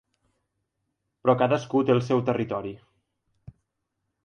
[1.25, 2.75] Però cadascú té el seu territori.